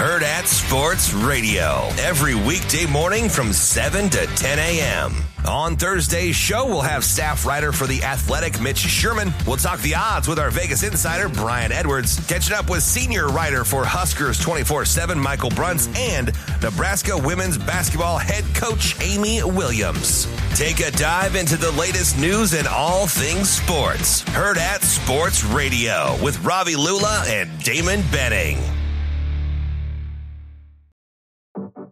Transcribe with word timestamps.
Hurrdat 0.00 0.46
Sports 0.46 1.12
Radio. 1.12 1.86
Every 1.98 2.34
weekday 2.34 2.86
morning 2.86 3.28
from 3.28 3.52
7 3.52 4.08
to 4.08 4.26
10 4.28 4.58
a.m. 4.58 5.12
On 5.46 5.76
Thursday's 5.76 6.34
show, 6.34 6.64
we'll 6.64 6.80
have 6.80 7.04
staff 7.04 7.44
writer 7.44 7.70
for 7.70 7.86
The 7.86 8.02
Athletic, 8.02 8.62
Mitch 8.62 8.78
Sherman. 8.78 9.30
We'll 9.46 9.58
talk 9.58 9.78
the 9.80 9.96
odds 9.96 10.26
with 10.26 10.38
our 10.38 10.50
Vegas 10.50 10.84
insider, 10.84 11.28
Brian 11.28 11.70
Edwards. 11.70 12.26
Catching 12.26 12.56
up 12.56 12.70
with 12.70 12.82
senior 12.82 13.28
writer 13.28 13.62
for 13.62 13.84
Huskers 13.84 14.38
24 14.38 14.86
7, 14.86 15.20
Michael 15.20 15.50
Bruntz, 15.50 15.94
and 15.94 16.32
Nebraska 16.62 17.18
women's 17.18 17.58
basketball 17.58 18.16
head 18.16 18.44
coach, 18.54 18.98
Amy 19.02 19.42
Williams. 19.42 20.26
Take 20.54 20.80
a 20.80 20.90
dive 20.92 21.34
into 21.34 21.58
the 21.58 21.72
latest 21.72 22.18
news 22.18 22.54
and 22.54 22.66
all 22.66 23.06
things 23.06 23.50
sports. 23.50 24.22
Hurrdat 24.22 24.80
Sports 24.80 25.44
Radio 25.44 26.16
with 26.24 26.42
Ravi 26.42 26.74
Lula 26.74 27.22
and 27.26 27.62
Damon 27.62 28.00
Benning. 28.10 28.79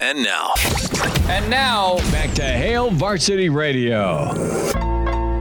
And 0.00 0.22
now, 0.22 0.54
And 1.28 1.50
now, 1.50 1.96
back 2.10 2.32
to 2.34 2.42
Hail 2.42 2.90
Varsity 2.90 3.50
Radio. 3.50 4.32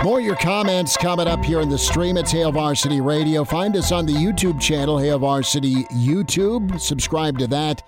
More 0.04 0.20
of 0.20 0.26
your 0.26 0.36
comments 0.36 0.98
coming 0.98 1.28
up 1.28 1.44
here 1.46 1.62
in 1.62 1.70
the 1.70 1.78
stream. 1.78 2.18
It's 2.18 2.32
Hail 2.32 2.52
Varsity 2.52 3.00
Radio. 3.00 3.46
Find 3.46 3.76
us 3.78 3.92
on 3.92 4.06
the 4.06 4.12
YouTube 4.14 4.60
channel, 4.60 4.98
Hail 4.98 5.20
Varsity 5.20 5.84
YouTube. 5.86 6.80
Subscribe 6.82 7.38
to 7.40 7.48
that. 7.48 7.82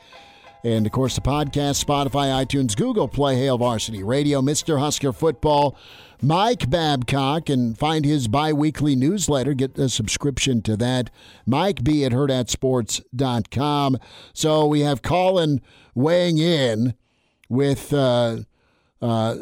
And 0.65 0.85
of 0.85 0.93
course, 0.93 1.15
the 1.15 1.21
podcast, 1.21 1.83
Spotify, 1.83 2.45
iTunes, 2.45 2.75
Google 2.75 3.09
Play, 3.09 3.35
Hail 3.35 3.57
Varsity 3.57 4.01
Radio, 4.01 4.41
Mr. 4.41 4.79
Husker 4.79 5.11
Football, 5.11 5.75
Mike 6.21 6.69
Babcock, 6.69 7.49
and 7.49 7.77
find 7.77 8.05
his 8.05 8.29
bi 8.29 8.53
weekly 8.53 8.95
newsletter. 8.95 9.53
Get 9.53 9.77
a 9.77 9.89
subscription 9.89 10.61
to 10.61 10.77
that. 10.77 11.09
Mike 11.45 11.83
B 11.83 12.05
at 12.05 12.13
hurrdatsports.com. 12.13 13.97
So 14.33 14.65
we 14.65 14.79
have 14.79 15.01
Colin 15.01 15.59
weighing 15.95 16.37
in 16.37 16.93
with, 17.49 17.91
uh, 17.91 18.37
uh, 19.01 19.35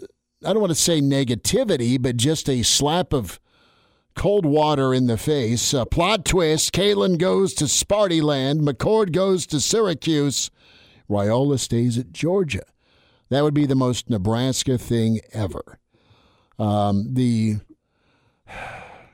I 0.44 0.54
don't 0.54 0.60
want 0.60 0.72
to 0.72 0.76
say 0.76 1.02
negativity, 1.02 2.02
but 2.02 2.18
just 2.18 2.50
a 2.50 2.64
slap 2.64 3.14
of 3.14 3.40
cold 4.16 4.48
water 4.48 4.92
in 4.92 5.06
the 5.06 5.18
face. 5.18 5.72
A 5.72 5.86
plot 5.86 6.26
twist 6.26 6.74
Kaelin 6.74 7.20
goes 7.20 7.54
to 7.54 7.66
Sparty 7.66 8.24
Land, 8.24 8.62
McCord 8.62 9.12
goes 9.12 9.46
to 9.48 9.60
Syracuse, 9.60 10.50
Raiola 11.12 11.60
stays 11.60 11.98
at 11.98 12.12
Georgia. 12.12 12.64
That 13.30 13.44
would 13.44 13.54
be 13.54 13.66
the 13.66 13.76
most 13.76 14.10
Nebraska 14.10 14.78
thing 14.78 15.20
ever. 15.32 15.80
Um, 16.58 17.14
the 17.14 17.58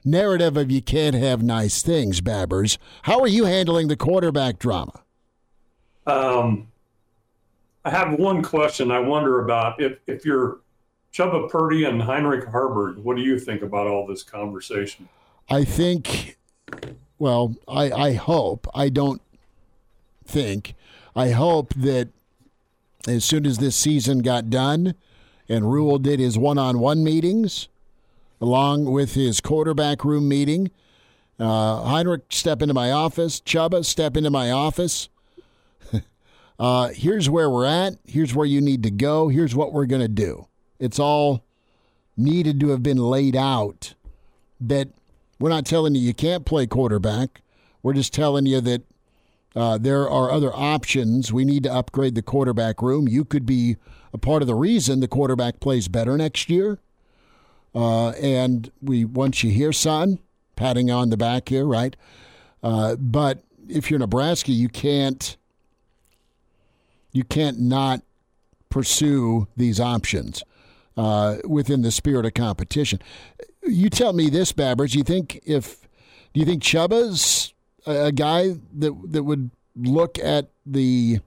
narrative 0.06 0.58
of 0.58 0.72
you 0.72 0.82
can't 0.82 1.16
have 1.16 1.44
nice 1.44 1.82
things, 1.82 2.22
Babbers. 2.22 2.78
How 3.04 3.20
are 3.20 3.28
you 3.28 3.46
handling 3.46 3.88
the 3.88 3.98
quarterback 3.98 4.60
drama? 4.60 5.04
Um, 6.06 6.68
I 7.84 7.90
have 7.90 8.18
one 8.18 8.42
question 8.42 8.92
I 8.92 9.00
wonder 9.00 9.44
about. 9.44 9.82
If, 9.82 10.00
if 10.08 10.26
you're 10.26 10.60
Chuba 11.14 11.50
Purdy 11.50 11.86
and 11.86 12.02
Heinrich 12.02 12.46
Haarberg, 12.46 12.98
what 12.98 13.18
do 13.18 13.24
you 13.24 13.40
think 13.40 13.62
about 13.62 13.88
all 13.88 14.06
this 14.08 14.24
conversation? 14.24 15.10
I 15.50 15.64
think, 15.64 16.38
well, 17.18 17.56
I, 17.68 17.92
I 17.92 18.14
hope, 18.14 18.68
I 18.74 18.90
don't 18.90 19.22
think, 20.26 20.76
I 21.18 21.32
hope 21.32 21.74
that 21.74 22.10
as 23.08 23.26
soon 23.26 23.48
as 23.48 23.58
this 23.58 23.76
season 23.76 24.20
got 24.20 24.52
done 24.52 24.94
and 25.50 25.72
Rhule 25.72 25.98
did 25.98 26.20
his 26.20 26.38
one 26.38 26.60
on 26.60 26.78
one 26.78 27.04
meetings 27.04 27.70
along 28.40 28.86
with 28.86 29.16
his 29.16 29.42
quarterback 29.42 30.06
room 30.06 30.30
meeting, 30.30 30.70
uh, 31.40 31.82
Heinrich 31.82 32.26
step 32.30 32.62
into 32.62 32.76
my 32.76 32.92
office, 32.92 33.42
Chuba 33.42 33.84
step 33.84 34.16
into 34.16 34.30
my 34.30 34.52
office. 34.52 35.10
uh, 36.60 36.90
here's 36.90 37.28
where 37.28 37.50
we're 37.50 37.66
at. 37.66 37.96
Here's 38.06 38.36
where 38.36 38.46
you 38.46 38.62
need 38.62 38.84
to 38.84 38.92
go. 38.92 39.30
Here's 39.30 39.56
what 39.56 39.74
we're 39.74 39.88
going 39.88 40.04
to 40.04 40.08
do. 40.08 40.46
It's 40.80 41.00
all 41.00 41.44
needed 42.16 42.60
to 42.60 42.70
have 42.70 42.84
been 42.84 42.98
laid 42.98 43.36
out 43.36 43.96
that 44.62 44.90
we're 45.40 45.50
not 45.50 45.66
telling 45.66 45.96
you 45.96 46.02
you 46.02 46.14
can't 46.14 46.46
play 46.46 46.68
quarterback. 46.68 47.42
We're 47.82 47.94
just 47.94 48.14
telling 48.14 48.46
you 48.46 48.62
that 48.62 48.84
uh, 49.56 49.78
there 49.78 50.10
are 50.10 50.32
other 50.32 50.52
options. 50.54 51.34
We 51.34 51.46
need 51.46 51.64
to 51.64 51.74
upgrade 51.74 52.16
the 52.16 52.22
quarterback 52.22 52.82
room. 52.82 53.08
You 53.08 53.26
could 53.26 53.46
be 53.46 53.78
a 54.14 54.18
part 54.18 54.42
of 54.42 54.48
the 54.48 54.56
reason 54.56 55.00
the 55.00 55.08
quarterback 55.08 55.60
plays 55.60 55.88
better 55.88 56.18
next 56.18 56.50
year. 56.50 56.80
Uh, 57.74 58.10
and 58.12 58.72
we 58.82 59.06
want 59.06 59.44
you 59.44 59.52
here, 59.52 59.74
son. 59.74 60.20
Patting 60.56 60.90
on 60.90 61.12
the 61.12 61.18
back 61.18 61.50
here, 61.50 61.66
right? 61.66 61.96
Uh, 62.64 62.96
but 62.96 63.44
if 63.70 63.90
you're 63.92 64.00
Nebraska, 64.00 64.52
you 64.52 64.70
can't 64.70 65.38
you 67.12 67.24
can't 67.24 67.60
not 67.60 68.02
pursue 68.70 69.48
these 69.56 69.80
options 69.80 70.44
uh, 70.98 71.38
within 71.46 71.82
the 71.82 71.92
spirit 71.92 72.26
of 72.26 72.34
competition. 72.34 73.00
You 73.64 73.90
tell 73.90 74.14
me 74.14 74.30
this, 74.30 74.52
Babbers. 74.52 74.96
You 74.96 75.04
think 75.04 75.40
if 75.46 75.88
do 76.34 76.40
you 76.40 76.46
think 76.46 76.64
Chuba's 76.64 77.54
a, 77.88 78.12
guy 78.12 78.56
that 78.74 78.94
that 79.12 79.24
would 79.24 79.50
look 79.76 80.20
at 80.20 80.50
the 80.66 81.20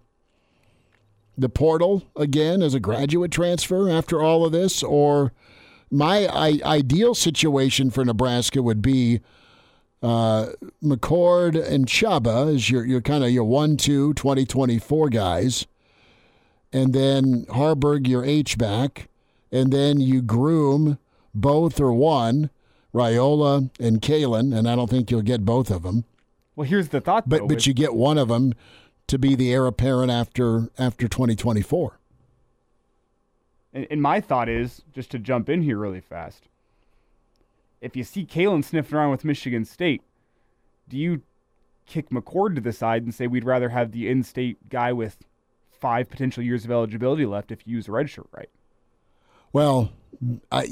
the 1.37 1.49
portal 1.49 2.05
again 2.17 2.63
as 2.63 2.75
a 2.75 2.81
graduate 2.81 3.31
transfer 3.31 3.89
after 3.89 4.23
all 4.23 4.45
of 4.45 4.53
this, 4.53 4.83
or 4.83 5.33
my 5.91 6.27
I, 6.27 6.61
ideal 6.65 7.15
situation 7.15 7.91
for 7.91 8.05
Nebraska 8.05 8.63
would 8.63 8.83
be 8.83 9.21
uh, 10.03 10.51
McCord 10.83 11.63
and 11.63 11.87
Chuba 11.87 12.55
as 12.55 12.71
your 12.71 12.85
your 12.85 13.01
kind 13.01 13.25
of 13.25 13.31
your 13.31 13.45
one 13.45 13.77
two 13.77 14.15
2024 14.15 15.09
guys, 15.09 15.67
and 16.73 16.93
then 16.93 17.45
Haarberg 17.47 18.07
your 18.07 18.25
H 18.25 18.59
back, 18.59 19.09
and 19.51 19.73
then 19.73 20.01
you 20.01 20.23
groom 20.23 20.99
both 21.35 21.81
or 21.81 21.93
one, 21.93 22.51
Raiola 22.95 23.71
and 23.79 24.01
Kaelin, 24.01 24.57
and 24.57 24.69
I 24.69 24.77
don't 24.77 24.91
think 24.91 25.11
you'll 25.11 25.23
get 25.23 25.45
both 25.45 25.71
of 25.71 25.83
them. 25.83 26.05
Well, 26.61 26.69
here's 26.69 26.91
the 26.91 27.01
thought, 27.01 27.27
But 27.27 27.39
though, 27.39 27.47
but 27.47 27.55
with- 27.55 27.67
you 27.67 27.73
get 27.73 27.95
one 27.95 28.19
of 28.19 28.29
them 28.29 28.53
to 29.07 29.19
be 29.19 29.35
the 29.35 29.51
heir 29.51 29.65
apparent 29.65 30.11
after 30.11 30.69
after 30.79 31.09
2024. 31.09 31.99
And, 33.73 33.87
and 33.91 34.03
my 34.03 34.21
thought 34.21 34.51
is 34.51 34.83
just 34.93 35.11
to 35.13 35.19
jump 35.19 35.49
in 35.49 35.63
here 35.63 35.79
really 35.79 36.03
fast. 36.03 36.51
If 37.81 37.97
you 37.97 38.05
see 38.05 38.27
Kaelin 38.27 38.63
sniffing 38.63 38.95
around 38.95 39.11
with 39.11 39.25
Michigan 39.25 39.65
State, 39.65 40.03
do 40.87 40.99
you 40.99 41.23
kick 41.87 42.11
McCord 42.11 42.57
to 42.57 42.61
the 42.61 42.75
side 42.75 43.05
and 43.05 43.15
say 43.15 43.27
we'd 43.27 43.47
rather 43.47 43.71
have 43.71 43.93
the 43.93 44.07
in-state 44.07 44.69
guy 44.69 44.93
with 44.93 45.17
five 45.71 46.11
potential 46.11 46.43
years 46.43 46.67
of 46.67 46.71
eligibility 46.71 47.25
left 47.25 47.51
if 47.51 47.67
you 47.67 47.77
use 47.77 47.89
a 47.89 47.93
red 47.93 48.11
shirt 48.11 48.27
right? 48.33 48.51
Well, 49.55 49.93
I 50.53 50.67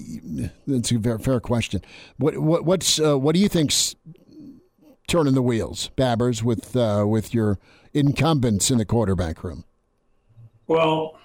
that's 0.67 0.93
a 0.93 0.99
very 0.99 1.19
fair 1.19 1.41
question. 1.41 1.81
What 2.19 2.37
what 2.37 2.67
what's 2.67 3.01
uh, 3.01 3.19
what 3.19 3.35
do 3.35 3.41
you 3.41 3.49
think's 3.49 3.97
turning 5.09 5.35
the 5.35 5.43
wheels, 5.43 5.91
Babbers, 5.97 6.43
with 6.43 6.77
uh, 6.77 7.05
with 7.09 7.35
your 7.35 7.59
incumbents 7.93 8.71
in 8.71 8.79
the 8.79 8.85
quarterback 8.85 9.43
room? 9.43 9.65
Well, 10.69 11.19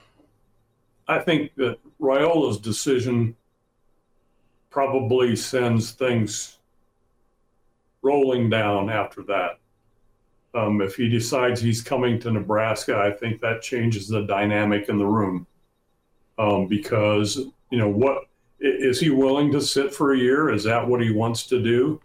I 1.08 1.20
think 1.20 1.54
that 1.56 1.78
Raiola's 2.02 2.58
decision 2.58 3.36
probably 4.72 5.36
sends 5.36 5.92
things 5.92 6.58
rolling 8.02 8.50
down 8.50 8.90
after 8.90 9.22
that. 9.24 9.60
Um, 10.56 10.82
if 10.82 10.96
he 10.96 11.10
decides 11.10 11.62
he's 11.62 11.82
coming 11.82 12.20
to 12.20 12.32
Nebraska, 12.32 12.98
I 12.98 13.12
think 13.12 13.42
that 13.42 13.62
changes 13.62 14.08
the 14.08 14.22
dynamic 14.22 14.90
in 14.90 14.98
the 14.98 15.06
room. 15.06 15.46
Um, 16.38 16.68
because, 16.68 17.38
you 17.70 17.78
know, 17.78 17.90
what 17.90 18.28
is 18.60 19.00
he 19.00 19.10
willing 19.10 19.52
to 19.52 19.62
sit 19.62 19.94
for 19.94 20.14
a 20.14 20.18
year? 20.18 20.50
Is 20.52 20.64
that 20.64 20.88
what 20.88 21.02
he 21.02 21.12
wants 21.12 21.46
to 21.48 21.62
do? 21.62 22.02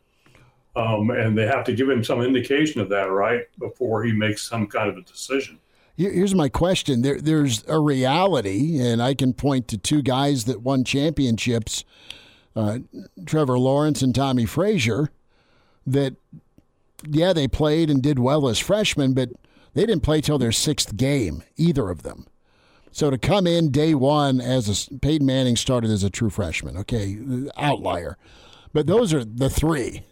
Um, 0.78 1.10
and 1.10 1.36
they 1.36 1.46
have 1.46 1.64
to 1.64 1.72
give 1.72 1.90
him 1.90 2.04
some 2.04 2.22
indication 2.22 2.80
of 2.80 2.88
that, 2.90 3.10
right, 3.10 3.46
before 3.58 4.04
he 4.04 4.12
makes 4.12 4.48
some 4.48 4.68
kind 4.68 4.88
of 4.88 4.96
a 4.96 5.02
decision. 5.02 5.58
Here's 5.96 6.36
my 6.36 6.48
question: 6.48 7.02
there, 7.02 7.20
There's 7.20 7.64
a 7.66 7.80
reality, 7.80 8.78
and 8.78 9.02
I 9.02 9.14
can 9.14 9.32
point 9.32 9.66
to 9.68 9.76
two 9.76 10.02
guys 10.02 10.44
that 10.44 10.62
won 10.62 10.84
championships, 10.84 11.84
uh, 12.54 12.78
Trevor 13.26 13.58
Lawrence 13.58 14.02
and 14.02 14.14
Tommie 14.14 14.46
Frazier, 14.46 15.10
that 15.84 16.14
yeah 17.04 17.32
they 17.32 17.48
played 17.48 17.90
and 17.90 18.00
did 18.00 18.20
well 18.20 18.48
as 18.48 18.60
freshmen, 18.60 19.14
but 19.14 19.30
they 19.74 19.84
didn't 19.84 20.04
play 20.04 20.20
till 20.20 20.38
their 20.38 20.52
sixth 20.52 20.96
game, 20.96 21.42
either 21.56 21.90
of 21.90 22.04
them. 22.04 22.26
So 22.92 23.10
to 23.10 23.18
come 23.18 23.46
in 23.46 23.70
day 23.70 23.94
one 23.94 24.40
as 24.40 24.88
a 24.88 24.98
Peyton 24.98 25.26
Manning 25.26 25.56
started 25.56 25.90
as 25.90 26.04
a 26.04 26.10
true 26.10 26.30
freshman, 26.30 26.76
okay, 26.76 27.18
outlier. 27.56 28.16
But 28.72 28.86
those 28.86 29.12
are 29.12 29.24
the 29.24 29.50
three, 29.50 30.04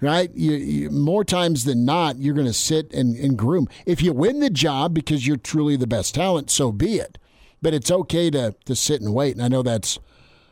right? 0.00 0.30
You, 0.34 0.52
you, 0.52 0.90
more 0.90 1.24
times 1.24 1.64
than 1.64 1.84
not, 1.84 2.18
you're 2.18 2.34
going 2.34 2.46
to 2.46 2.52
sit 2.52 2.92
and, 2.92 3.16
and 3.16 3.36
groom. 3.36 3.68
If 3.86 4.02
you 4.02 4.12
win 4.12 4.40
the 4.40 4.50
job 4.50 4.94
because 4.94 5.26
you're 5.26 5.36
truly 5.36 5.76
the 5.76 5.86
best 5.86 6.14
talent, 6.14 6.50
so 6.50 6.72
be 6.72 6.96
it. 6.96 7.18
But 7.62 7.74
it's 7.74 7.90
okay 7.90 8.30
to 8.30 8.54
to 8.66 8.76
sit 8.76 9.00
and 9.00 9.14
wait. 9.14 9.34
And 9.34 9.42
I 9.42 9.48
know 9.48 9.62
that's 9.62 9.98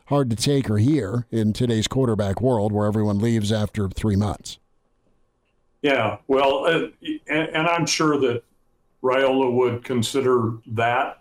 hard 0.07 0.29
to 0.31 0.35
take 0.35 0.69
or 0.69 0.79
hear 0.79 1.27
in 1.31 1.53
today's 1.53 1.87
quarterback 1.87 2.41
world, 2.41 2.71
where 2.71 2.87
everyone 2.87 3.19
leaves 3.19 3.51
after 3.51 3.87
three 3.87 4.15
months. 4.15 4.57
Yeah, 5.83 6.17
well, 6.27 6.65
uh, 6.65 6.87
and, 7.27 7.49
and 7.49 7.67
I'm 7.67 7.85
sure 7.85 8.17
that 8.17 8.43
Raiola 9.03 9.53
would 9.53 9.83
consider 9.83 10.53
that. 10.67 11.19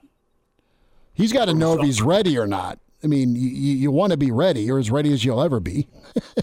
He's 1.14 1.32
got 1.32 1.46
to 1.46 1.54
know 1.54 1.74
if 1.74 1.82
he's 1.82 2.00
ready 2.00 2.38
or 2.38 2.46
not. 2.46 2.78
I 3.04 3.06
mean, 3.06 3.34
you, 3.34 3.40
you 3.40 3.90
want 3.90 4.12
to 4.12 4.16
be 4.16 4.30
ready 4.30 4.70
or 4.70 4.78
as 4.78 4.90
ready 4.90 5.12
as 5.12 5.24
you'll 5.24 5.42
ever 5.42 5.60
be. 5.60 5.88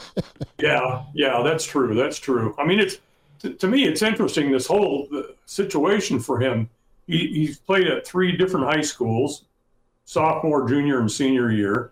yeah, 0.60 1.04
yeah, 1.14 1.42
that's 1.44 1.66
true. 1.66 1.96
That's 1.96 2.20
true. 2.20 2.56
I 2.58 2.66
mean, 2.66 2.80
it's 2.80 2.98
to, 3.40 3.54
to 3.54 3.68
me, 3.68 3.86
it's 3.86 4.02
interesting 4.02 4.52
this 4.52 4.68
whole 4.68 5.08
situation 5.46 6.20
for 6.20 6.40
him. 6.40 6.70
He, 7.08 7.28
he's 7.28 7.60
played 7.60 7.88
at 7.88 8.06
three 8.06 8.36
different 8.36 8.66
high 8.66 8.82
schools, 8.82 9.46
sophomore, 10.06 10.68
junior, 10.68 11.00
and 11.00 11.12
senior 11.12 11.52
year. 11.52 11.92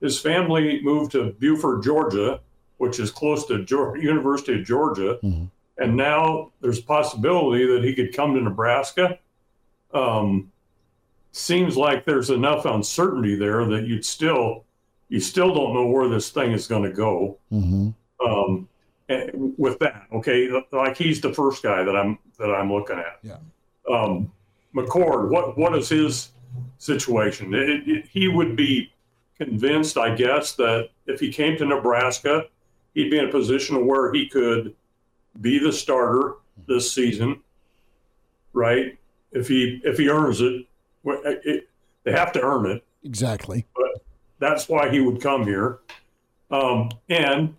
His 0.00 0.20
family 0.20 0.80
moved 0.82 1.12
to 1.12 1.32
Buford, 1.38 1.82
Georgia, 1.82 2.40
which 2.78 3.00
is 3.00 3.10
close 3.10 3.46
to 3.46 3.64
Georgia, 3.64 4.02
University 4.02 4.60
of 4.60 4.66
Georgia. 4.66 5.18
Mm-hmm 5.22 5.44
and 5.78 5.96
now 5.96 6.52
there's 6.60 6.78
a 6.78 6.82
possibility 6.82 7.66
that 7.66 7.82
he 7.82 7.94
could 7.94 8.14
come 8.14 8.34
to 8.34 8.40
Nebraska. 8.40 9.18
Um, 9.92 10.51
seems 11.32 11.76
like 11.76 12.04
there's 12.04 12.30
enough 12.30 12.64
uncertainty 12.66 13.34
there 13.34 13.64
that 13.64 13.86
you'd 13.86 14.04
still 14.04 14.64
you 15.08 15.20
still 15.20 15.54
don't 15.54 15.74
know 15.74 15.86
where 15.86 16.08
this 16.08 16.30
thing 16.30 16.52
is 16.52 16.66
going 16.66 16.84
to 16.84 16.92
go. 16.92 17.38
Mm-hmm. 17.52 17.90
Um, 18.26 18.68
with 19.58 19.78
that, 19.80 20.06
okay, 20.12 20.48
like 20.72 20.96
he's 20.96 21.20
the 21.20 21.34
first 21.34 21.62
guy 21.62 21.82
that 21.82 21.94
I'm 21.94 22.18
that 22.38 22.50
I'm 22.50 22.72
looking 22.72 22.98
at. 22.98 23.18
Yeah. 23.22 23.36
Um, 23.90 24.32
McCord, 24.74 25.28
what 25.28 25.58
what 25.58 25.76
is 25.76 25.88
his 25.88 26.30
situation? 26.78 27.52
It, 27.52 27.86
it, 27.86 28.06
he 28.06 28.28
would 28.28 28.56
be 28.56 28.90
convinced, 29.36 29.98
I 29.98 30.14
guess, 30.14 30.52
that 30.52 30.90
if 31.06 31.20
he 31.20 31.30
came 31.30 31.58
to 31.58 31.66
Nebraska, 31.66 32.46
he'd 32.94 33.10
be 33.10 33.18
in 33.18 33.26
a 33.26 33.30
position 33.30 33.86
where 33.86 34.12
he 34.12 34.28
could 34.28 34.74
be 35.40 35.58
the 35.58 35.72
starter 35.72 36.34
this 36.66 36.90
season, 36.90 37.40
right? 38.52 38.98
If 39.32 39.48
he 39.48 39.80
if 39.84 39.98
he 39.98 40.08
earns 40.08 40.40
it, 40.40 40.66
it 41.04 41.68
they 42.04 42.12
have 42.12 42.32
to 42.32 42.42
earn 42.42 42.66
it. 42.66 42.84
Exactly. 43.04 43.66
But 43.74 44.04
that's 44.38 44.68
why 44.68 44.90
he 44.90 45.00
would 45.00 45.20
come 45.20 45.44
here. 45.44 45.78
Um, 46.50 46.90
and 47.08 47.54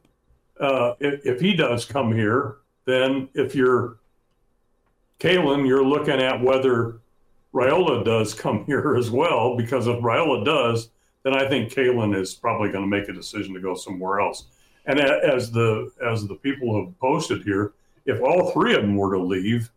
uh, 0.60 0.94
if, 1.00 1.25
if 1.25 1.42
he 1.42 1.56
does 1.56 1.86
come 1.86 2.13
here, 2.13 2.57
then 2.86 3.30
if 3.34 3.56
you're 3.56 3.98
Kaelin, 5.19 5.66
you're 5.66 5.86
looking 5.86 6.19
at 6.19 6.42
whether 6.42 7.00
Raiola 7.54 8.04
does 8.04 8.34
come 8.34 8.66
here 8.66 8.95
as 8.95 9.10
well, 9.10 9.56
because 9.56 9.88
if 9.88 9.98
Raiola 10.00 10.44
does, 10.44 10.89
then 11.24 11.34
I 11.34 11.48
think 11.48 11.72
Kaelin 11.72 12.16
is 12.16 12.34
probably 12.34 12.69
going 12.69 12.84
to 12.84 12.89
make 12.89 13.07
a 13.07 13.13
decision 13.13 13.54
to 13.54 13.62
go 13.62 13.75
somewhere 13.75 14.19
else. 14.19 14.46
And 14.86 15.00
as 15.00 15.50
the 15.50 15.92
as 16.06 16.28
the 16.28 16.36
people 16.36 16.84
have 16.84 17.00
posted 17.00 17.44
here, 17.44 17.72
if 18.06 18.22
all 18.22 18.51
three 18.51 18.75
of 18.75 18.81
them 18.81 18.98
were 18.98 19.13
to 19.13 19.22
leave, 19.22 19.72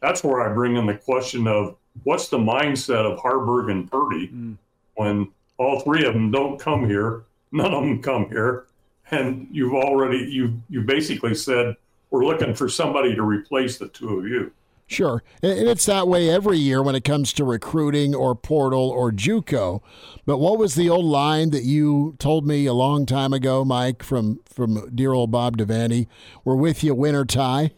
that's 0.00 0.24
where 0.24 0.40
I 0.40 0.52
bring 0.52 0.76
in 0.76 0.86
the 0.86 0.96
question 0.96 1.46
of 1.46 1.76
what's 2.04 2.28
the 2.28 2.38
mindset 2.38 3.10
of 3.10 3.18
Haarberg 3.18 3.70
and 3.70 3.90
Purdy 3.90 4.28
mm. 4.28 4.56
when 4.94 5.28
all 5.58 5.80
three 5.80 6.04
of 6.04 6.14
them 6.14 6.30
don't 6.30 6.58
come 6.58 6.88
here, 6.88 7.24
none 7.52 7.72
of 7.72 7.82
them 7.82 8.02
come 8.02 8.28
here, 8.28 8.66
and 9.10 9.46
you've 9.50 9.74
already 9.74 10.18
you 10.18 10.60
you 10.68 10.82
basically 10.82 11.34
said 11.34 11.76
we're 12.10 12.24
looking 12.24 12.54
for 12.54 12.68
somebody 12.68 13.14
to 13.14 13.22
replace 13.22 13.78
the 13.78 13.88
two 13.88 14.18
of 14.18 14.26
you. 14.26 14.52
Sure. 14.92 15.22
And 15.42 15.68
it's 15.68 15.86
that 15.86 16.06
way 16.06 16.28
every 16.28 16.58
year 16.58 16.82
when 16.82 16.94
it 16.94 17.02
comes 17.02 17.32
to 17.34 17.44
recruiting 17.44 18.14
or 18.14 18.34
portal 18.34 18.90
or 18.90 19.10
JUCO. 19.10 19.80
But 20.26 20.38
what 20.38 20.58
was 20.58 20.74
the 20.74 20.90
old 20.90 21.06
line 21.06 21.50
that 21.50 21.64
you 21.64 22.14
told 22.18 22.46
me 22.46 22.66
a 22.66 22.74
long 22.74 23.06
time 23.06 23.32
ago, 23.32 23.64
Mike, 23.64 24.02
from, 24.02 24.40
from 24.44 24.94
dear 24.94 25.12
old 25.12 25.30
Bob 25.30 25.56
Devaney? 25.56 26.08
We're 26.44 26.56
with 26.56 26.84
you, 26.84 26.94
win 26.94 27.14
or 27.14 27.24
tie. 27.24 27.70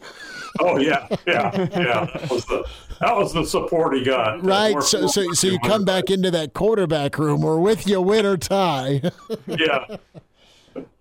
Oh, 0.60 0.78
yeah. 0.78 1.06
Yeah. 1.26 1.50
Yeah. 1.72 2.06
That 2.12 2.30
was 2.30 2.44
the, 2.46 2.68
that 3.00 3.16
was 3.16 3.32
the 3.32 3.44
support 3.44 3.94
he 3.94 4.04
got. 4.04 4.42
Right. 4.44 4.82
So, 4.82 5.06
so, 5.06 5.32
so 5.32 5.46
you 5.46 5.58
come 5.60 5.84
back 5.84 6.10
into 6.10 6.30
that 6.32 6.52
quarterback 6.52 7.18
room. 7.18 7.42
We're 7.42 7.60
with 7.60 7.86
you, 7.86 8.00
win 8.00 8.26
or 8.26 8.36
tie. 8.36 9.02
yeah. 9.46 9.96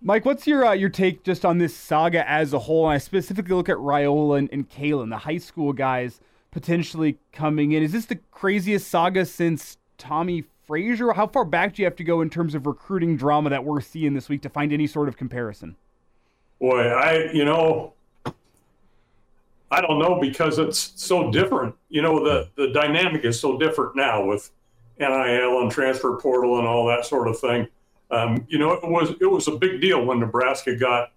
Mike, 0.00 0.24
what's 0.24 0.46
your 0.46 0.66
uh, 0.66 0.72
your 0.72 0.88
take 0.88 1.24
just 1.24 1.44
on 1.44 1.58
this 1.58 1.74
saga 1.74 2.28
as 2.28 2.52
a 2.52 2.58
whole? 2.58 2.86
And 2.86 2.94
I 2.94 2.98
specifically 2.98 3.54
look 3.54 3.68
at 3.68 3.76
Raiola 3.76 4.38
and, 4.38 4.48
and 4.52 4.68
Kaelin, 4.68 5.10
the 5.10 5.18
high 5.18 5.38
school 5.38 5.72
guys 5.72 6.20
potentially 6.50 7.18
coming 7.32 7.72
in. 7.72 7.82
Is 7.82 7.92
this 7.92 8.06
the 8.06 8.18
craziest 8.30 8.88
saga 8.88 9.26
since 9.26 9.76
Tommie 9.98 10.44
Frazier? 10.66 11.12
How 11.12 11.26
far 11.26 11.44
back 11.44 11.74
do 11.74 11.82
you 11.82 11.86
have 11.86 11.96
to 11.96 12.04
go 12.04 12.20
in 12.20 12.30
terms 12.30 12.54
of 12.54 12.66
recruiting 12.66 13.16
drama 13.16 13.50
that 13.50 13.64
we're 13.64 13.80
seeing 13.80 14.14
this 14.14 14.28
week 14.28 14.42
to 14.42 14.48
find 14.48 14.72
any 14.72 14.86
sort 14.86 15.08
of 15.08 15.16
comparison? 15.16 15.76
Boy, 16.60 16.86
I 16.88 17.32
you 17.32 17.44
know, 17.44 17.94
I 19.70 19.80
don't 19.80 19.98
know 19.98 20.20
because 20.20 20.58
it's 20.58 20.92
so 20.96 21.30
different. 21.30 21.74
You 21.88 22.02
know, 22.02 22.24
the 22.24 22.48
the 22.56 22.72
dynamic 22.72 23.24
is 23.24 23.40
so 23.40 23.58
different 23.58 23.96
now 23.96 24.24
with 24.24 24.50
NIL 24.98 25.60
and 25.60 25.70
transfer 25.70 26.16
portal 26.16 26.58
and 26.58 26.66
all 26.66 26.86
that 26.86 27.04
sort 27.04 27.26
of 27.26 27.38
thing. 27.38 27.66
Um, 28.10 28.46
you 28.48 28.58
know, 28.58 28.72
it 28.72 28.88
was 28.88 29.10
it 29.20 29.26
was 29.26 29.48
a 29.48 29.56
big 29.56 29.80
deal 29.80 30.04
when 30.04 30.20
Nebraska 30.20 30.76
got 30.76 31.12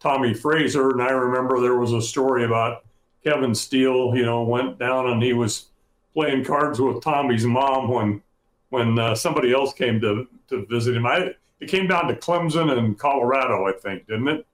Tommie 0.00 0.34
Frazier, 0.34 0.90
and 0.90 1.02
I 1.02 1.10
remember 1.10 1.60
there 1.60 1.78
was 1.78 1.92
a 1.92 2.02
story 2.02 2.44
about 2.44 2.84
Kevin 3.22 3.54
Steele. 3.54 4.16
You 4.16 4.24
know, 4.24 4.42
went 4.42 4.78
down 4.78 5.10
and 5.10 5.22
he 5.22 5.32
was 5.32 5.66
playing 6.14 6.44
cards 6.44 6.80
with 6.80 7.02
Tommie's 7.02 7.44
mom 7.44 7.88
when 7.88 8.22
when 8.70 8.98
uh, 8.98 9.14
somebody 9.14 9.52
else 9.52 9.72
came 9.72 10.00
to 10.00 10.26
to 10.48 10.66
visit 10.66 10.96
him. 10.96 11.06
I 11.06 11.34
it 11.60 11.68
came 11.68 11.86
down 11.86 12.08
to 12.08 12.14
Clemson 12.14 12.76
and 12.76 12.98
Colorado, 12.98 13.66
I 13.66 13.72
think, 13.72 14.06
didn't 14.06 14.28
it? 14.28 14.46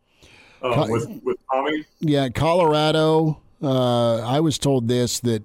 Uh, 0.60 0.86
with 0.90 1.08
with 1.22 1.36
Tommie. 1.50 1.84
Yeah, 2.00 2.28
Colorado. 2.28 3.40
Uh, 3.62 4.18
I 4.18 4.40
was 4.40 4.58
told 4.58 4.88
this 4.88 5.20
that 5.20 5.42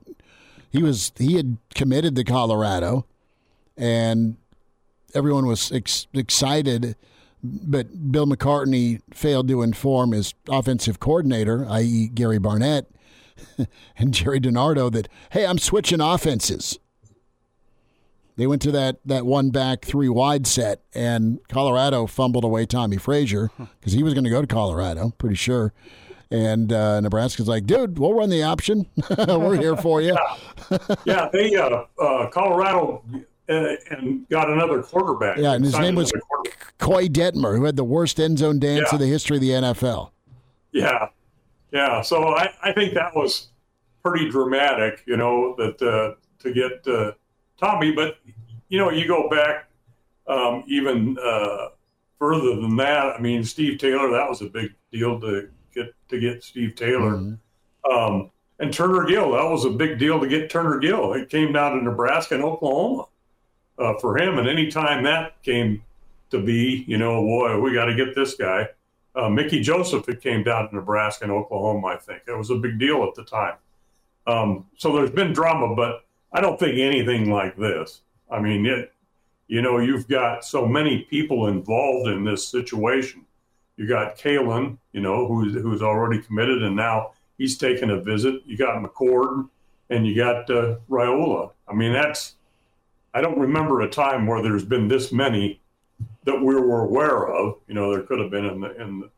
he 0.72 0.84
was 0.84 1.14
he 1.18 1.36
had 1.36 1.58
committed 1.74 2.16
to 2.16 2.24
Colorado, 2.24 3.06
and 3.78 4.36
everyone 5.14 5.46
was 5.46 5.72
ex- 5.72 6.08
excited, 6.14 6.96
but 7.44 8.12
Bill 8.12 8.26
McCartney 8.26 9.02
failed 9.14 9.48
to 9.50 9.62
inform 9.62 10.12
his 10.12 10.34
offensive 10.50 11.00
coordinator, 11.00 11.66
i.e., 11.70 12.08
Gary 12.08 12.40
Barnett 12.40 12.90
and 13.98 14.14
Jerry 14.14 14.40
DiNardo, 14.40 14.92
that 14.92 15.08
hey, 15.32 15.46
I'm 15.46 15.58
switching 15.58 16.02
offenses. 16.02 16.80
They 18.36 18.48
went 18.48 18.64
to 18.64 18.72
that, 18.72 18.98
that 19.06 19.26
one 19.26 19.52
back, 19.52 19.86
three 19.86 20.10
wide 20.10 20.48
set, 20.48 20.82
and 20.96 21.40
Colorado 21.50 22.08
fumbled 22.08 22.44
away 22.44 22.66
Tommie 22.66 22.98
Frazier 22.98 23.52
because 23.80 23.94
he 23.94 24.02
was 24.02 24.16
going 24.16 24.24
to 24.24 24.30
go 24.30 24.42
to 24.42 24.48
Colorado, 24.48 25.14
pretty 25.20 25.36
sure. 25.36 25.72
And 26.32 26.74
uh, 26.74 27.00
Nebraska's 27.02 27.48
like, 27.48 27.68
dude, 27.68 28.00
we'll 28.00 28.16
run 28.16 28.32
the 28.32 28.42
option. 28.42 28.88
We're 29.20 29.56
here 29.56 29.78
for 29.78 30.02
you. 30.02 30.18
yeah. 30.72 30.78
yeah, 31.06 31.30
they 31.32 31.56
uh, 31.56 31.84
uh, 32.02 32.28
Colorado 32.32 33.04
and, 33.48 33.78
and 33.90 34.30
got 34.30 34.50
another 34.50 34.82
quarterback. 34.82 35.38
Yeah, 35.38 35.54
and 35.54 35.64
his 35.64 35.78
name 35.78 35.96
was 35.96 36.12
Koy 36.78 37.08
Detmer, 37.08 37.58
who 37.58 37.66
had 37.66 37.76
the 37.76 37.84
worst 37.84 38.20
end 38.20 38.40
zone 38.40 38.60
dance 38.60 38.88
yeah. 38.90 38.96
in 38.96 39.02
the 39.02 39.08
history 39.08 39.38
of 39.38 39.42
the 39.42 39.50
NFL. 39.50 40.12
Yeah, 40.72 41.10
yeah. 41.72 42.02
So 42.02 42.30
I, 42.30 42.54
I 42.64 42.72
think 42.72 42.94
that 42.94 43.16
was 43.16 43.50
pretty 44.04 44.30
dramatic, 44.30 45.04
you 45.06 45.18
know, 45.18 45.56
that 45.58 45.82
uh, 45.82 46.16
to 46.40 46.54
get 46.54 46.88
uh, 46.88 47.14
Tommie. 47.60 47.92
But 47.92 48.18
you 48.70 48.80
know, 48.80 48.90
you 48.90 49.08
go 49.08 49.30
back 49.30 49.70
um, 50.28 50.64
even 50.68 51.18
uh, 51.24 51.70
further 52.20 52.56
than 52.56 52.76
that. 52.78 53.16
I 53.18 53.20
mean, 53.20 53.44
Steve 53.44 53.78
Taylor, 53.78 54.10
that 54.12 54.28
was 54.30 54.42
a 54.42 54.48
big 54.48 54.74
deal 54.92 55.20
to 55.20 55.50
get 55.74 55.94
to 56.10 56.20
get 56.20 56.44
Steve 56.44 56.76
Taylor. 56.76 57.14
Mm-hmm. 57.14 57.92
Um, 57.92 58.32
and 58.60 58.74
Turner 58.74 59.06
Gill, 59.06 59.32
that 59.32 59.50
was 59.50 59.66
a 59.66 59.70
big 59.70 60.00
deal 60.00 60.20
to 60.20 60.28
get 60.28 60.50
Turner 60.50 60.80
Gill. 60.80 61.14
It 61.14 61.30
came 61.30 61.52
down 61.52 61.78
to 61.78 61.84
Nebraska 61.84 62.36
and 62.36 62.44
Oklahoma 62.44 63.08
uh, 63.78 63.94
for 64.00 64.18
him. 64.18 64.38
And 64.38 64.48
anytime 64.48 65.04
that 65.04 65.42
came 65.44 65.84
to 66.30 66.40
be, 66.40 66.84
you 66.88 66.98
know, 66.98 67.22
boy, 67.22 67.60
we 67.60 67.74
got 67.74 67.86
to 67.86 67.96
get 67.96 68.16
this 68.16 68.36
guy. 68.36 68.70
Uh, 69.16 69.30
Mickey 69.30 69.62
Joseph, 69.62 70.10
it 70.10 70.22
came 70.22 70.44
down 70.44 70.70
to 70.70 70.76
Nebraska 70.76 71.26
and 71.26 71.32
Oklahoma, 71.32 71.88
I 71.88 71.98
think. 71.98 72.24
It 72.28 72.36
was 72.36 72.50
a 72.50 72.56
big 72.56 72.80
deal 72.80 73.04
at 73.04 73.14
the 73.14 73.24
time. 73.24 73.56
Um, 74.26 74.66
so 74.78 74.96
there's 74.96 75.12
been 75.12 75.34
drama, 75.34 75.76
but 75.76 76.06
I 76.32 76.42
don't 76.42 76.60
think 76.60 76.80
anything 76.80 77.30
like 77.30 77.56
this. 77.56 78.02
I 78.32 78.40
mean, 78.40 78.66
it, 78.66 78.92
you 79.48 79.62
know, 79.62 79.78
you've 79.80 80.08
got 80.08 80.44
so 80.44 80.66
many 80.68 81.02
people 81.10 81.48
involved 81.48 82.08
in 82.08 82.24
this 82.24 82.48
situation. 82.48 83.26
You 83.78 83.88
got 83.88 84.18
Kaelin, 84.18 84.78
you 84.94 85.02
know, 85.02 85.28
who's 85.28 85.54
who's 85.54 85.82
already 85.82 86.22
committed, 86.22 86.64
and 86.64 86.76
now 86.76 87.12
he's 87.38 87.58
taking 87.58 87.90
a 87.90 88.00
visit. 88.00 88.42
You 88.46 88.58
got 88.58 88.82
McCord, 88.82 89.50
and 89.90 90.08
you 90.08 90.16
got 90.16 90.50
uh. 90.50 90.78
I 91.68 91.74
mean, 91.74 91.94
that's 91.94 92.36
I 93.14 93.22
don't 93.22 93.40
remember 93.40 93.82
a 93.82 93.90
time 93.90 94.26
where 94.26 94.42
there's 94.42 94.66
been 94.66 94.88
this 94.88 95.12
many 95.12 95.62
that 96.24 96.36
we 96.36 96.56
were 96.56 96.82
aware 96.82 97.28
of. 97.28 97.58
You 97.68 97.76
know, 97.76 97.92
there 97.92 98.02
could 98.02 98.20
have 98.20 98.32
been 98.32 98.46
in 98.46 98.60
the 98.60 98.82
in 98.82 99.00
the, 99.00 99.10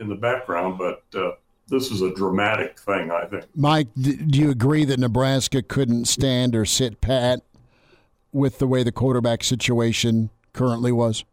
in 0.00 0.08
the 0.08 0.14
background, 0.14 0.78
but 0.78 1.04
uh, 1.14 1.32
this 1.68 1.90
is 1.90 2.02
a 2.02 2.14
dramatic 2.14 2.78
thing. 2.78 3.10
I 3.10 3.24
think. 3.26 3.44
Mike, 3.54 3.88
do 3.94 4.38
you 4.38 4.50
agree 4.50 4.84
that 4.84 4.98
Nebraska 4.98 5.62
couldn't 5.62 6.06
stand 6.06 6.54
or 6.54 6.64
sit 6.64 7.00
pat 7.00 7.42
with 8.32 8.58
the 8.58 8.66
way 8.66 8.82
the 8.82 8.92
quarterback 8.92 9.44
situation 9.44 10.30
currently 10.52 10.92
was? 10.92 11.24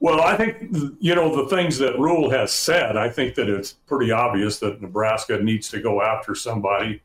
Well, 0.00 0.20
I 0.20 0.36
think 0.36 0.76
you 1.00 1.14
know 1.14 1.34
the 1.34 1.48
things 1.48 1.78
that 1.78 1.98
Rhule 1.98 2.28
has 2.30 2.52
said. 2.52 2.98
I 2.98 3.08
think 3.08 3.34
that 3.36 3.48
it's 3.48 3.72
pretty 3.72 4.10
obvious 4.10 4.58
that 4.58 4.82
Nebraska 4.82 5.38
needs 5.38 5.68
to 5.70 5.80
go 5.80 6.02
after 6.02 6.34
somebody 6.34 7.00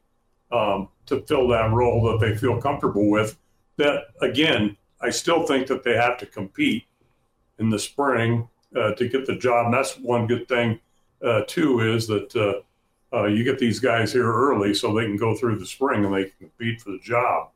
um, 0.51 0.89
to 1.05 1.21
fill 1.21 1.47
that 1.49 1.71
role 1.71 2.03
that 2.11 2.19
they 2.19 2.35
feel 2.35 2.59
comfortable 2.59 3.09
with. 3.09 3.37
That 3.79 4.07
again, 4.21 4.77
I 5.01 5.09
still 5.09 5.45
think 5.47 5.67
that 5.67 5.83
they 5.83 5.95
have 5.95 6.17
to 6.19 6.25
compete 6.25 6.83
in 7.59 7.69
the 7.69 7.79
spring 7.79 8.47
uh, 8.75 8.91
to 8.93 9.07
get 9.07 9.25
the 9.25 9.35
job. 9.35 9.65
And 9.65 9.73
that's 9.73 9.97
one 9.97 10.27
good 10.27 10.47
thing 10.47 10.79
uh, 11.23 11.41
too 11.47 11.79
is 11.79 12.07
that 12.07 12.35
uh, 12.35 13.15
uh 13.15 13.25
you 13.25 13.43
get 13.43 13.57
these 13.57 13.79
guys 13.79 14.13
here 14.13 14.31
early 14.31 14.73
so 14.73 14.93
they 14.93 15.05
can 15.05 15.17
go 15.17 15.35
through 15.35 15.57
the 15.57 15.65
spring 15.65 16.05
and 16.05 16.13
they 16.13 16.25
can 16.25 16.33
compete 16.39 16.81
for 16.81 16.91
the 16.91 16.99
job. 16.99 17.49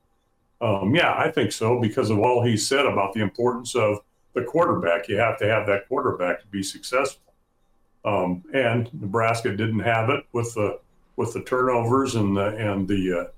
Um, 0.62 0.96
yeah, 0.96 1.14
I 1.18 1.30
think 1.30 1.52
so 1.52 1.80
because 1.80 2.10
of 2.10 2.20
all 2.20 2.42
he 2.42 2.58
said 2.58 2.86
about 2.86 3.14
the 3.14 3.22
importance 3.22 3.76
of 3.76 4.00
the 4.34 4.44
quarterback. 4.44 5.08
You 5.08 5.18
have 5.18 5.38
to 5.40 5.48
have 5.48 5.68
that 5.68 5.88
quarterback 5.88 6.42
to 6.42 6.48
be 6.48 6.64
successful. 6.64 7.34
Um, 8.06 8.44
and 8.54 8.90
Nebraska 8.94 9.56
didn't 9.56 9.80
have 9.80 10.10
it 10.10 10.26
with 10.34 10.54
the 10.56 10.80
with 11.16 11.34
the 11.34 11.44
turnovers 11.44 12.16
and 12.16 12.36
the 12.36 12.48
and 12.58 12.88
the 12.88 13.20
uh, 13.20 13.32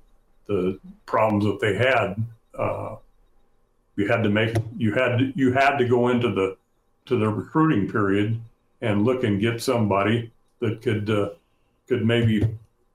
the 0.48 0.80
problems 1.06 1.46
that 1.46 1.60
they 1.60 1.76
had. 1.76 2.16
Uh, 2.58 2.96
you 3.96 4.08
had 4.08 4.24
to 4.24 4.30
make 4.30 4.56
you 4.78 4.94
had 4.94 5.18
to, 5.18 5.34
you 5.36 5.54
had 5.54 5.78
to 5.78 5.88
go 5.88 6.10
into 6.10 6.32
the 6.32 6.58
to 7.06 7.18
the 7.18 7.28
recruiting 7.28 7.90
period 7.90 8.40
and 8.82 9.04
look 9.04 9.24
and 9.24 9.40
get 9.40 9.62
somebody 9.62 10.32
that 10.60 10.82
could 10.82 11.10
uh, 11.10 11.30
could 11.88 12.06
maybe 12.06 12.44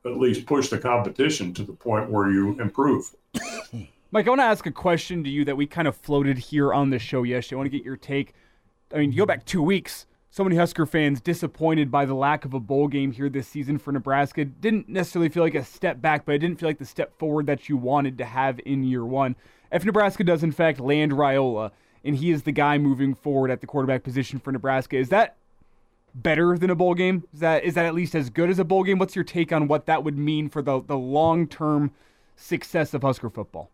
at 0.05 0.17
least 0.17 0.47
push 0.47 0.69
the 0.69 0.79
competition 0.79 1.53
to 1.55 1.63
the 1.63 1.73
point 1.73 2.11
where 2.11 2.31
you 2.31 2.59
improve. 2.61 3.15
Mike, 4.13 4.27
I 4.27 4.31
want 4.31 4.41
to 4.41 4.45
ask 4.45 4.67
a 4.67 4.73
question 4.73 5.23
to 5.23 5.31
you 5.31 5.45
that 5.45 5.57
we 5.57 5.67
kind 5.67 5.87
of 5.87 5.95
floated 5.95 6.37
here 6.37 6.73
on 6.73 6.91
the 6.91 6.99
show 6.99 7.23
yesterday. 7.23 7.57
I 7.57 7.59
want 7.59 7.71
to 7.71 7.77
get 7.77 7.85
your 7.85 7.97
take. 7.97 8.35
I 8.93 8.99
mean, 8.99 9.13
you 9.13 9.19
go 9.19 9.27
back 9.27 9.45
two 9.45 9.63
weeks. 9.63 10.07
So 10.33 10.45
many 10.45 10.57
Husker 10.57 10.87
fans 10.87 11.21
disappointed 11.21 11.91
by 11.91 12.05
the 12.05 12.15
lack 12.15 12.45
of 12.45 12.55
a 12.55 12.61
bowl 12.61 12.87
game 12.87 13.11
here 13.11 13.29
this 13.29 13.49
season 13.49 13.79
for 13.79 13.91
Nebraska. 13.91 14.45
Didn't 14.45 14.89
necessarily 14.89 15.29
feel 15.29 15.43
like 15.43 15.57
a 15.57 15.65
step 15.65 16.01
back, 16.01 16.25
but 16.25 16.37
it 16.37 16.39
didn't 16.39 16.61
feel 16.61 16.69
like 16.69 16.79
the 16.79 16.85
step 16.85 17.19
forward 17.19 17.47
that 17.47 17.69
you 17.69 17.77
wanted 17.77 18.17
to 18.19 18.25
have 18.25 18.61
in 18.65 18.85
year 18.85 19.05
one. 19.05 19.35
If 19.73 19.85
Nebraska 19.85 20.23
does, 20.23 20.45
in 20.45 20.53
fact, 20.53 20.79
land 20.79 21.13
Raiola, 21.13 21.73
and 22.05 22.15
he 22.15 22.31
is 22.31 22.45
the 22.45 22.53
guy 22.53 22.79
moving 22.79 23.15
forward 23.15 23.51
at 23.51 23.61
the 23.61 23.67
quarterback 23.67 24.05
position 24.05 24.39
for 24.39 24.53
Nebraska, 24.53 24.97
is 24.97 25.09
that 25.09 25.37
better 26.15 26.57
than 26.57 26.71
a 26.71 26.77
bowl 26.77 26.95
game? 26.95 27.25
Is 27.35 27.41
that 27.41 27.65
is 27.65 27.75
that 27.75 27.87
at 27.87 27.95
least 27.95 28.15
as 28.15 28.31
good 28.31 28.51
as 28.51 28.61
a 28.61 28.65
bowl 28.65 28.85
game? 28.85 28.99
What's 28.99 29.17
your 29.17 29.25
take 29.25 29.53
on 29.53 29.67
what 29.67 29.87
that 29.87 30.05
would 30.05 30.17
mean 30.17 30.49
for 30.49 30.63
the, 30.63 30.81
the 30.81 30.97
long 30.97 31.49
term 31.49 31.91
success 32.37 32.95
of 32.95 33.03
Husker 33.03 33.31
football? 33.31 33.71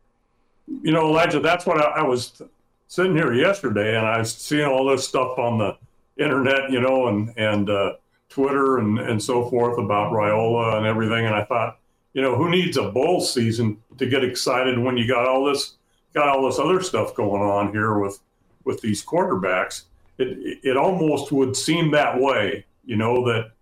you 0.66 0.92
know, 0.92 1.08
Elijah, 1.08 1.40
that's 1.40 1.66
what 1.66 1.80
I, 1.80 2.00
I, 2.00 2.02
was 2.02 2.42
sitting 2.88 3.16
here 3.16 3.32
yesterday, 3.32 3.96
and 3.96 4.06
I 4.06 4.18
was 4.18 4.32
seeing 4.32 4.66
all 4.66 4.86
this 4.86 5.06
stuff 5.06 5.38
on 5.38 5.58
the 5.58 5.76
internet, 6.18 6.70
you 6.70 6.80
know, 6.80 7.08
and 7.08 7.32
and 7.37 7.70
uh, 7.70 7.94
Twitter 8.28 8.78
and 8.78 8.99
and 8.99 9.23
so 9.23 9.49
forth 9.49 9.78
about 9.78 10.12
Raiola 10.12 10.76
and 10.76 10.87
everything, 10.87 11.26
and 11.26 11.35
I 11.35 11.44
thought, 11.44 11.78
you 12.12 12.23
know, 12.23 12.35
who 12.37 12.50
needs 12.50 12.76
a 12.76 12.90
bowl 12.90 13.20
season 13.20 13.78
to 13.99 14.06
get 14.06 14.25
excited 14.25 14.78
when 14.78 14.96
you 14.96 15.06
got 15.06 15.26
all 15.26 15.44
this 15.44 15.76
got 16.14 16.28
all 16.28 16.46
this 16.46 16.58
other 16.58 16.82
stuff 16.82 17.14
going 17.14 17.42
on 17.42 17.73
here 17.73 17.99
with 17.99 18.20
with 18.64 18.80
these 18.80 19.04
quarterbacks? 19.04 19.85
It 20.18 20.61
it 20.62 20.76
almost 20.76 21.32
would 21.32 21.56
seem 21.56 21.90
that 21.92 22.20
way, 22.20 22.64
you 22.85 22.96
know, 22.96 23.25
that 23.26 23.52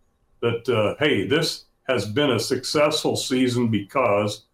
that 0.40 0.68
uh, 0.68 0.94
hey, 0.98 1.26
this 1.26 1.64
has 1.88 2.06
been 2.06 2.30
a 2.30 2.40
successful 2.40 3.16
season 3.16 3.68
because 3.68 4.44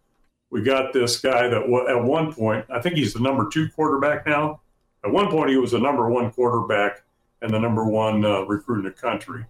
we 0.49 0.61
got 0.61 0.91
this 0.91 1.19
guy 1.19 1.47
that 1.47 1.63
at 1.89 2.03
one 2.03 2.33
point, 2.33 2.65
I 2.69 2.81
think 2.81 2.95
he's 2.95 3.13
the 3.13 3.21
number 3.21 3.47
two 3.49 3.69
quarterback 3.69 4.25
now. 4.25 4.61
At 5.03 5.11
one 5.11 5.29
point, 5.29 5.49
he 5.49 5.57
was 5.57 5.71
the 5.71 5.79
number 5.79 6.09
one 6.09 6.31
quarterback 6.31 7.03
and 7.41 7.53
the 7.53 7.59
number 7.59 7.85
one 7.85 8.23
uh, 8.23 8.41
recruit 8.41 8.79
in 8.79 8.85
the 8.85 8.91
country. 8.91 9.45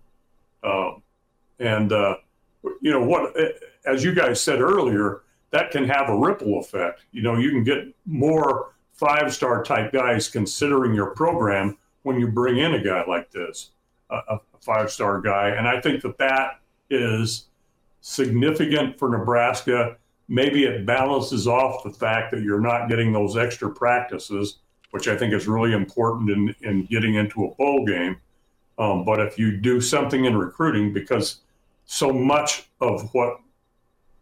Um, 0.64 1.02
and, 1.60 1.92
uh, 1.92 2.16
you 2.82 2.92
know, 2.92 3.04
what, 3.04 3.36
as 3.86 4.04
you 4.04 4.14
guys 4.14 4.42
said 4.42 4.62
earlier, 4.62 5.22
that 5.52 5.72
can 5.72 5.84
have 5.86 6.10
a 6.10 6.18
ripple 6.18 6.60
effect. 6.60 7.06
You 7.12 7.22
know, 7.22 7.38
you 7.38 7.50
can 7.50 7.64
get 7.64 7.94
more 8.06 8.74
five 8.94 9.34
star 9.34 9.64
type 9.64 9.92
guys 9.92 10.28
considering 10.28 10.94
your 10.94 11.12
program 11.12 11.78
when 12.04 12.20
you 12.20 12.28
bring 12.28 12.58
in 12.58 12.76
a 12.76 12.84
guy 12.84 13.04
like 13.08 13.32
this, 13.32 13.72
a, 14.10 14.16
a 14.30 14.40
five 14.62 14.92
star 14.92 15.20
guy. 15.20 15.50
And 15.50 15.68
I 15.68 15.82
think 15.82 16.02
that 16.04 16.18
that 16.20 16.62
is 16.90 17.48
significant 18.02 18.98
for 18.98 19.10
Nebraska 19.10 19.98
maybe 20.32 20.64
it 20.64 20.86
balances 20.86 21.46
off 21.46 21.84
the 21.84 21.92
fact 21.92 22.32
that 22.32 22.42
you're 22.42 22.62
not 22.62 22.88
getting 22.88 23.12
those 23.12 23.36
extra 23.36 23.70
practices, 23.70 24.60
which 24.92 25.08
I 25.08 25.18
think 25.18 25.34
is 25.34 25.48
really 25.48 25.74
important 25.74 26.30
in, 26.30 26.56
in 26.62 26.86
getting 26.86 27.16
into 27.16 27.46
a 27.46 27.56
bowl 27.56 27.86
game. 27.86 28.18
Um, 28.78 29.04
but 29.04 29.20
if 29.20 29.38
you 29.38 29.58
do 29.58 29.82
something 29.82 30.26
in 30.26 30.36
recruiting, 30.36 30.94
because 30.94 31.42
so 31.86 32.12
much 32.12 32.70
of 32.80 33.14
what 33.14 33.40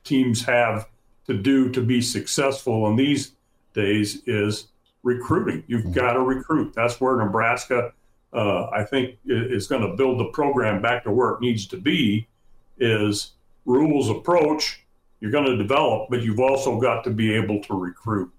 teams 0.03 0.43
have 0.45 0.87
to 1.27 1.33
do 1.33 1.69
to 1.69 1.81
be 1.81 2.01
successful 2.01 2.87
in 2.87 2.95
these 2.95 3.33
days 3.73 4.23
is 4.25 4.67
recruiting. 5.03 5.63
You've 5.67 5.81
mm-hmm. 5.81 5.93
got 5.93 6.13
to 6.13 6.21
recruit. 6.21 6.73
That's 6.73 6.99
where 6.99 7.17
Nebraska, 7.17 7.93
uh, 8.33 8.65
I 8.71 8.83
think, 8.83 9.17
is 9.25 9.67
going 9.67 9.81
to 9.81 9.95
build 9.95 10.19
the 10.19 10.31
program 10.31 10.81
back 10.81 11.03
to 11.03 11.11
where 11.11 11.31
it 11.31 11.41
needs 11.41 11.67
to 11.67 11.77
be. 11.77 12.27
Is 12.79 13.31
Rhule's 13.65 14.09
approach 14.09 14.83
you're 15.19 15.31
going 15.31 15.45
to 15.45 15.57
develop, 15.57 16.09
but 16.09 16.21
you've 16.21 16.39
also 16.39 16.79
got 16.79 17.03
to 17.03 17.09
be 17.09 17.33
able 17.33 17.61
to 17.63 17.73
recruit. 17.73 18.31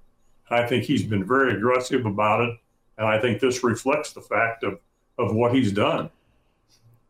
I 0.51 0.67
think 0.67 0.85
he's 0.85 1.05
been 1.05 1.25
very 1.25 1.57
aggressive 1.57 2.07
about 2.07 2.41
it, 2.43 2.59
and 2.99 3.07
I 3.07 3.21
think 3.21 3.41
this 3.41 3.63
reflects 3.63 4.13
the 4.13 4.21
fact 4.21 4.65
of, 4.65 4.79
of 5.19 5.35
what 5.35 5.55
he's 5.55 5.73
done. 5.73 6.11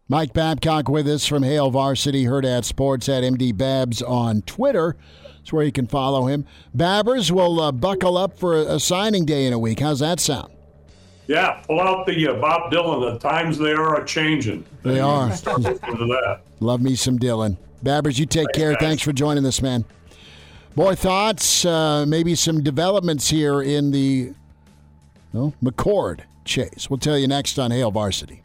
Mike 0.08 0.32
Babcock 0.32 0.88
with 0.88 1.06
us 1.06 1.24
from 1.24 1.44
Hail 1.44 1.70
Varsity, 1.70 2.24
Hurrdat 2.24 2.64
Sports 2.64 3.08
at 3.08 3.22
MD 3.22 3.56
Babs 3.56 4.02
on 4.02 4.42
Twitter. 4.42 4.96
That's 5.38 5.52
where 5.52 5.64
you 5.64 5.72
can 5.72 5.86
follow 5.86 6.26
him. 6.26 6.46
Babbers 6.76 7.30
will 7.30 7.60
uh, 7.60 7.72
buckle 7.72 8.18
up 8.18 8.36
for 8.36 8.56
a, 8.56 8.74
a, 8.74 8.80
signing 8.80 9.24
day 9.24 9.46
in 9.46 9.52
a 9.52 9.58
week. 9.58 9.78
How's 9.80 10.00
that 10.00 10.18
sound? 10.18 10.52
Yeah, 11.28 11.62
pull 11.64 11.80
out 11.80 12.06
the 12.06 12.26
uh, 12.26 12.34
Bob 12.40 12.72
Dylan. 12.72 13.12
The 13.12 13.18
times 13.20 13.56
they 13.56 13.70
are 13.70 14.02
a 14.02 14.04
changing. 14.04 14.66
They 14.82 14.98
are. 14.98 15.30
Love 16.58 16.82
me 16.82 16.96
some 16.96 17.16
Dylan. 17.16 17.56
Babbers, 17.84 18.18
you 18.18 18.26
take 18.26 18.48
care. 18.52 18.74
Thanks 18.80 19.02
for 19.02 19.12
joining 19.12 19.46
us, 19.46 19.62
man. 19.62 19.84
Boy, 20.76 20.94
thoughts, 20.94 21.64
uh, 21.64 22.06
maybe 22.06 22.34
some 22.34 22.62
developments 22.62 23.28
here 23.28 23.60
in 23.60 23.90
the 23.90 24.32
McCord 25.34 26.20
chase. 26.44 26.88
We'll 26.88 26.98
tell 26.98 27.18
you 27.18 27.26
next 27.26 27.58
on 27.58 27.70
Hail 27.70 27.90
Varsity. 27.90 28.42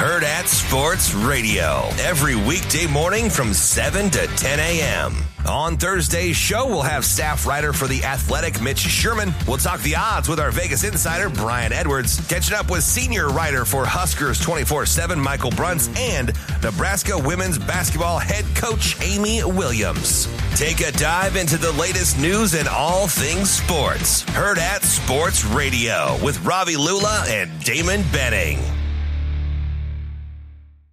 Hurrdat 0.00 0.46
Sports 0.46 1.12
Radio 1.12 1.86
every 2.00 2.34
weekday 2.34 2.86
morning 2.86 3.28
from 3.28 3.52
7 3.52 4.08
to 4.08 4.26
10 4.28 4.58
a.m. 4.58 5.14
On 5.46 5.76
Thursday's 5.76 6.36
show, 6.36 6.66
we'll 6.66 6.80
have 6.80 7.04
staff 7.04 7.46
writer 7.46 7.74
for 7.74 7.86
The 7.86 8.02
Athletic, 8.02 8.62
Mitch 8.62 8.78
Sherman. 8.78 9.34
We'll 9.46 9.58
talk 9.58 9.82
the 9.82 9.96
odds 9.96 10.26
with 10.26 10.40
our 10.40 10.50
Vegas 10.52 10.84
insider, 10.84 11.28
Brian 11.28 11.74
Edwards. 11.74 12.26
Catching 12.28 12.56
up 12.56 12.70
with 12.70 12.82
senior 12.82 13.28
writer 13.28 13.66
for 13.66 13.84
Huskers 13.84 14.40
24 14.40 14.86
7, 14.86 15.20
Michael 15.20 15.50
Bruntz, 15.50 15.94
and 15.98 16.32
Nebraska 16.62 17.18
women's 17.18 17.58
basketball 17.58 18.18
head 18.18 18.46
coach, 18.54 18.96
Amy 19.02 19.44
Williams. 19.44 20.28
Take 20.56 20.80
a 20.80 20.92
dive 20.92 21.36
into 21.36 21.58
the 21.58 21.72
latest 21.72 22.18
news 22.18 22.54
and 22.54 22.68
all 22.68 23.06
things 23.06 23.50
sports. 23.50 24.24
Hurrdat 24.24 24.82
Sports 24.82 25.44
Radio 25.44 26.16
with 26.24 26.42
Ravi 26.42 26.78
Lula 26.78 27.22
and 27.28 27.50
Damon 27.62 28.02
Benning. 28.10 28.79